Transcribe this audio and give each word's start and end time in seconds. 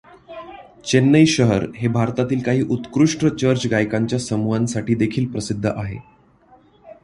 चेन्नई 0.85 1.25
शहर 1.25 1.65
हे 1.75 1.87
भारतातील 1.87 2.41
काही 2.41 2.61
उत्कृष्ठ 2.61 3.25
चर्चगायकांच्या 3.25 4.19
समूहांसाठीदेखिल 4.19 5.31
प्रसिद्ध 5.31 5.65
आहे. 5.65 5.97